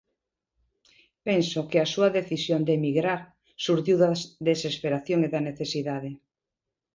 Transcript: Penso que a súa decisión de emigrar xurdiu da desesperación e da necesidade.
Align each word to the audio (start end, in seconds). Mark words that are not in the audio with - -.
Penso 1.27 1.59
que 1.69 1.79
a 1.81 1.89
súa 1.93 2.09
decisión 2.19 2.61
de 2.67 2.73
emigrar 2.79 3.19
xurdiu 3.63 3.95
da 4.01 4.09
desesperación 4.49 5.19
e 5.27 5.29
da 5.33 5.41
necesidade. 5.49 6.11